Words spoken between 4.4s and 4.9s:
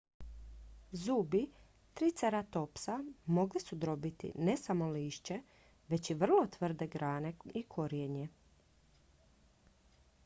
samo